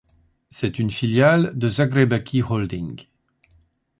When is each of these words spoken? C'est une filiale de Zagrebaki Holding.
C'est 0.49 0.79
une 0.79 0.89
filiale 0.89 1.51
de 1.55 1.69
Zagrebaki 1.69 2.41
Holding. 2.41 3.05